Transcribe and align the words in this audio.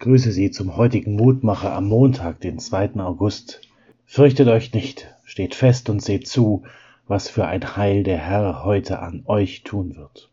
grüße 0.00 0.32
Sie 0.32 0.50
zum 0.50 0.78
heutigen 0.78 1.14
Mutmacher 1.14 1.74
am 1.74 1.86
Montag, 1.86 2.40
den 2.40 2.58
2. 2.58 2.94
August. 3.00 3.60
Fürchtet 4.06 4.48
euch 4.48 4.72
nicht, 4.72 5.14
steht 5.24 5.54
fest 5.54 5.90
und 5.90 6.00
seht 6.00 6.26
zu, 6.26 6.62
was 7.06 7.28
für 7.28 7.46
ein 7.46 7.76
Heil 7.76 8.02
der 8.02 8.16
Herr 8.16 8.64
heute 8.64 9.00
an 9.00 9.24
euch 9.26 9.62
tun 9.62 9.96
wird. 9.96 10.30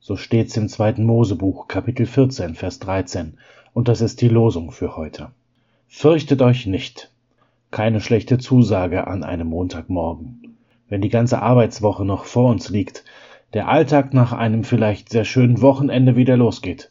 So 0.00 0.16
steht's 0.16 0.56
im 0.56 0.68
2. 0.68 0.94
Mosebuch, 0.94 1.68
Kapitel 1.68 2.06
14, 2.06 2.56
Vers 2.56 2.80
13, 2.80 3.38
und 3.72 3.86
das 3.86 4.00
ist 4.00 4.20
die 4.20 4.28
Losung 4.28 4.72
für 4.72 4.96
heute. 4.96 5.30
Fürchtet 5.86 6.42
euch 6.42 6.66
nicht. 6.66 7.12
Keine 7.70 8.00
schlechte 8.00 8.38
Zusage 8.38 9.06
an 9.06 9.22
einem 9.22 9.46
Montagmorgen. 9.46 10.56
Wenn 10.88 11.02
die 11.02 11.08
ganze 11.08 11.40
Arbeitswoche 11.40 12.04
noch 12.04 12.24
vor 12.24 12.50
uns 12.50 12.68
liegt, 12.68 13.04
der 13.52 13.68
Alltag 13.68 14.12
nach 14.12 14.32
einem 14.32 14.64
vielleicht 14.64 15.08
sehr 15.08 15.24
schönen 15.24 15.62
Wochenende 15.62 16.16
wieder 16.16 16.36
losgeht. 16.36 16.90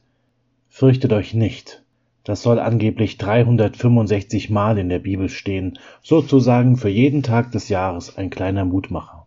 Fürchtet 0.70 1.12
euch 1.12 1.34
nicht 1.34 1.83
das 2.24 2.42
soll 2.42 2.60
angeblich 2.60 3.18
365 3.18 4.50
Mal 4.50 4.78
in 4.78 4.90
der 4.90 5.00
Bibel 5.00 5.30
stehen, 5.30 5.78
sozusagen 6.02 6.78
für 6.78 6.90
jeden 6.90 7.22
Tag 7.22 7.52
des 7.52 7.70
Jahres 7.70 8.18
ein 8.18 8.30
kleiner 8.30 8.64
Mutmacher. 8.64 9.26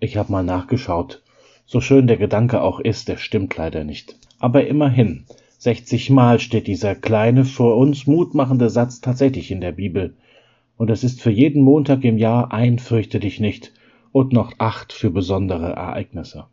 Ich 0.00 0.16
habe 0.16 0.32
mal 0.32 0.42
nachgeschaut. 0.42 1.22
So 1.66 1.80
schön 1.80 2.08
der 2.08 2.16
Gedanke 2.16 2.60
auch 2.60 2.80
ist, 2.80 3.08
der 3.08 3.16
stimmt 3.16 3.56
leider 3.56 3.84
nicht. 3.84 4.16
Aber 4.40 4.66
immerhin, 4.66 5.24
60 5.58 6.10
Mal 6.10 6.40
steht 6.40 6.66
dieser 6.66 6.96
kleine, 6.96 7.44
für 7.44 7.76
uns 7.76 8.08
mutmachende 8.08 8.68
Satz 8.68 9.00
tatsächlich 9.00 9.52
in 9.52 9.60
der 9.60 9.70
Bibel. 9.70 10.16
Und 10.76 10.90
es 10.90 11.04
ist 11.04 11.22
für 11.22 11.30
jeden 11.30 11.62
Montag 11.62 12.02
im 12.02 12.18
Jahr 12.18 12.52
ein 12.52 12.80
Fürchte 12.80 13.20
dich 13.20 13.38
nicht 13.38 13.72
und 14.10 14.32
noch 14.32 14.54
acht 14.58 14.92
für 14.92 15.10
besondere 15.10 15.74
Ereignisse. 15.74 16.46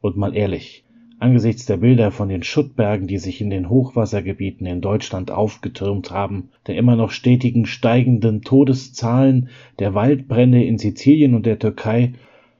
Und 0.00 0.16
mal 0.16 0.36
ehrlich, 0.36 0.83
Angesichts 1.24 1.64
der 1.64 1.78
Bilder 1.78 2.10
von 2.10 2.28
den 2.28 2.42
Schuttbergen, 2.42 3.06
die 3.06 3.16
sich 3.16 3.40
in 3.40 3.48
den 3.48 3.70
Hochwassergebieten 3.70 4.66
in 4.66 4.82
Deutschland 4.82 5.30
aufgetürmt 5.30 6.10
haben, 6.10 6.50
der 6.66 6.76
immer 6.76 6.96
noch 6.96 7.12
stetigen 7.12 7.64
steigenden 7.64 8.42
Todeszahlen, 8.42 9.48
der 9.78 9.94
Waldbrände 9.94 10.62
in 10.62 10.76
Sizilien 10.76 11.34
und 11.34 11.46
der 11.46 11.58
Türkei, 11.58 12.12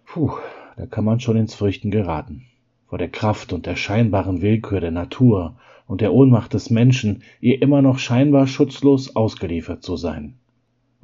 puh, 0.07 0.31
da 0.79 0.87
kann 0.87 1.05
man 1.05 1.21
schon 1.21 1.37
ins 1.37 1.55
Fürchten 1.55 1.91
geraten. 1.91 2.47
Vor 2.87 2.97
der 2.97 3.11
Kraft 3.11 3.53
und 3.53 3.67
der 3.67 3.77
scheinbaren 3.77 4.41
Willkür 4.41 4.81
der 4.81 4.93
Natur 4.93 5.57
und 5.87 6.01
der 6.01 6.15
Ohnmacht 6.15 6.55
des 6.55 6.71
Menschen, 6.71 7.23
ihr 7.43 7.61
immer 7.61 7.83
noch 7.83 7.99
scheinbar 7.99 8.47
schutzlos 8.47 9.15
ausgeliefert 9.15 9.83
zu 9.83 9.99
sein. 9.99 10.39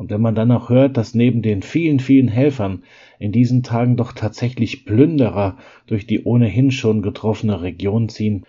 Und 0.00 0.08
wenn 0.08 0.22
man 0.22 0.34
dann 0.34 0.50
auch 0.50 0.70
hört, 0.70 0.96
dass 0.96 1.14
neben 1.14 1.42
den 1.42 1.60
vielen, 1.60 2.00
vielen 2.00 2.28
Helfern 2.28 2.84
in 3.18 3.32
diesen 3.32 3.62
Tagen 3.62 3.98
doch 3.98 4.12
tatsächlich 4.12 4.86
Plünderer 4.86 5.58
durch 5.86 6.06
die 6.06 6.24
ohnehin 6.24 6.70
schon 6.70 7.02
getroffene 7.02 7.60
Region 7.60 8.08
ziehen, 8.08 8.46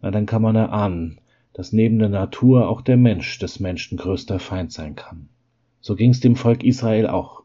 na 0.00 0.10
dann 0.10 0.24
kann 0.24 0.40
man 0.40 0.56
erahnen, 0.56 1.18
dass 1.52 1.74
neben 1.74 1.98
der 1.98 2.08
Natur 2.08 2.70
auch 2.70 2.80
der 2.80 2.96
Mensch 2.96 3.38
des 3.38 3.60
Menschen 3.60 3.98
größter 3.98 4.38
Feind 4.38 4.72
sein 4.72 4.94
kann. 4.94 5.28
So 5.82 5.94
ging's 5.94 6.20
dem 6.20 6.36
Volk 6.36 6.64
Israel 6.64 7.08
auch. 7.08 7.42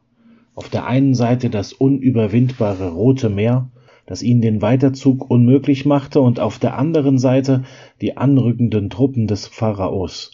Auf 0.54 0.70
der 0.70 0.86
einen 0.86 1.14
Seite 1.14 1.50
das 1.50 1.74
unüberwindbare 1.74 2.92
Rote 2.92 3.28
Meer, 3.28 3.68
das 4.06 4.22
ihnen 4.22 4.40
den 4.40 4.62
Weiterzug 4.62 5.30
unmöglich 5.30 5.84
machte, 5.84 6.22
und 6.22 6.40
auf 6.40 6.58
der 6.58 6.78
anderen 6.78 7.18
Seite 7.18 7.64
die 8.00 8.16
anrückenden 8.16 8.88
Truppen 8.88 9.26
des 9.26 9.46
Pharaos, 9.46 10.30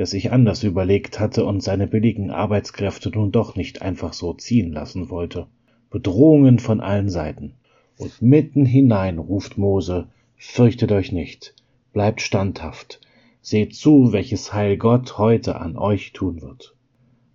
der 0.00 0.06
sich 0.06 0.32
anders 0.32 0.62
überlegt 0.62 1.20
hatte 1.20 1.44
und 1.44 1.62
seine 1.62 1.86
billigen 1.86 2.30
Arbeitskräfte 2.30 3.10
nun 3.10 3.32
doch 3.32 3.54
nicht 3.54 3.82
einfach 3.82 4.14
so 4.14 4.32
ziehen 4.32 4.72
lassen 4.72 5.10
wollte. 5.10 5.46
Bedrohungen 5.90 6.58
von 6.58 6.80
allen 6.80 7.10
Seiten. 7.10 7.52
Und 7.98 8.22
mitten 8.22 8.64
hinein 8.64 9.18
ruft 9.18 9.58
Mose, 9.58 10.08
fürchtet 10.38 10.90
euch 10.90 11.12
nicht, 11.12 11.54
bleibt 11.92 12.22
standhaft, 12.22 13.02
seht 13.42 13.74
zu, 13.74 14.10
welches 14.10 14.54
Heil 14.54 14.78
Gott 14.78 15.18
heute 15.18 15.60
an 15.60 15.76
euch 15.76 16.14
tun 16.14 16.40
wird. 16.40 16.74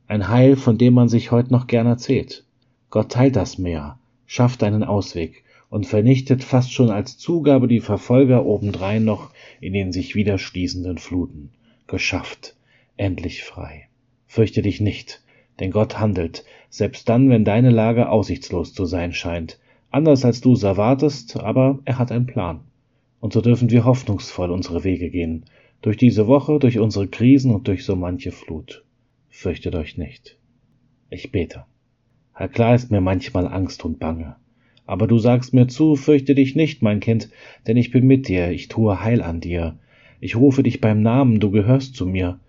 Ein 0.07 0.27
Heil, 0.27 0.55
von 0.55 0.79
dem 0.79 0.95
man 0.95 1.07
sich 1.07 1.29
heute 1.29 1.51
noch 1.51 1.67
gern 1.67 1.85
erzählt. 1.85 2.45
Gott 2.89 3.11
teilt 3.11 3.35
das 3.35 3.59
Meer, 3.59 3.99
schafft 4.25 4.63
einen 4.63 4.83
Ausweg 4.83 5.43
und 5.69 5.85
vernichtet 5.85 6.43
fast 6.43 6.73
schon 6.73 6.89
als 6.89 7.19
Zugabe 7.19 7.67
die 7.67 7.79
Verfolger 7.79 8.43
obendrein 8.43 9.05
noch 9.05 9.29
in 9.61 9.73
den 9.73 9.91
sich 9.91 10.15
wieder 10.15 10.39
schließenden 10.39 10.97
Fluten 10.97 11.51
geschafft, 11.87 12.55
endlich 12.97 13.43
frei. 13.43 13.87
Fürchte 14.27 14.61
dich 14.61 14.81
nicht, 14.81 15.23
denn 15.59 15.71
Gott 15.71 15.99
handelt, 15.99 16.43
selbst 16.69 17.07
dann, 17.07 17.29
wenn 17.29 17.45
deine 17.45 17.69
Lage 17.69 18.09
aussichtslos 18.09 18.73
zu 18.73 18.85
sein 18.85 19.13
scheint, 19.13 19.59
anders 19.91 20.25
als 20.25 20.41
du 20.41 20.53
es 20.53 20.63
erwartest, 20.63 21.37
aber 21.37 21.79
er 21.85 21.97
hat 21.97 22.11
einen 22.11 22.25
Plan. 22.25 22.61
Und 23.19 23.33
so 23.33 23.41
dürfen 23.41 23.71
wir 23.71 23.85
hoffnungsvoll 23.85 24.51
unsere 24.51 24.83
Wege 24.83 25.09
gehen, 25.09 25.45
durch 25.81 25.97
diese 25.97 26.27
Woche, 26.27 26.59
durch 26.59 26.79
unsere 26.79 27.07
Krisen 27.07 27.51
und 27.51 27.67
durch 27.67 27.85
so 27.85 27.95
manche 27.95 28.31
Flut. 28.31 28.83
Fürchtet 29.29 29.75
euch 29.75 29.97
nicht. 29.97 30.37
Ich 31.09 31.31
bete. 31.31 31.65
Herr, 32.33 32.49
klar 32.49 32.75
ist 32.75 32.91
mir 32.91 33.01
manchmal 33.01 33.47
Angst 33.47 33.85
und 33.85 33.99
Bange. 33.99 34.35
Aber 34.85 35.07
du 35.07 35.17
sagst 35.17 35.53
mir 35.53 35.67
zu, 35.67 35.95
fürchte 35.95 36.35
dich 36.35 36.55
nicht, 36.55 36.81
mein 36.81 36.99
Kind, 36.99 37.29
denn 37.67 37.77
ich 37.77 37.91
bin 37.91 38.05
mit 38.05 38.27
dir, 38.27 38.51
ich 38.51 38.67
tue 38.67 39.01
Heil 39.01 39.21
an 39.21 39.39
dir, 39.39 39.79
ich 40.25 40.35
rufe 40.35 40.63
dich 40.63 40.81
beim 40.81 41.03
Namen, 41.03 41.39
du 41.39 41.51
gehörst 41.51 41.93
zu 41.93 42.07
mir. 42.07 42.39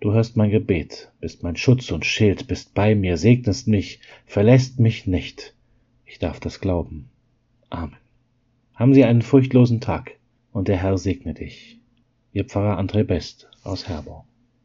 Du 0.00 0.14
hörst 0.14 0.38
mein 0.38 0.50
Gebet, 0.50 1.12
bist 1.20 1.42
mein 1.42 1.54
Schutz 1.54 1.90
und 1.90 2.06
Schild, 2.06 2.48
bist 2.48 2.72
bei 2.72 2.94
mir, 2.94 3.18
segnest 3.18 3.68
mich, 3.68 4.00
verlässt 4.24 4.80
mich 4.80 5.06
nicht. 5.06 5.54
Ich 6.06 6.18
darf 6.18 6.40
das 6.40 6.60
glauben. 6.60 7.10
Amen. 7.68 7.98
Haben 8.74 8.94
Sie 8.94 9.04
einen 9.04 9.20
furchtlosen 9.20 9.82
Tag 9.82 10.12
und 10.50 10.68
der 10.68 10.78
Herr 10.78 10.96
segne 10.96 11.34
dich. 11.34 11.78
Ihr 12.32 12.46
Pfarrer 12.46 12.80
André 12.80 13.04
Best 13.04 13.50
aus 13.64 13.86
Herborn. 13.86 14.24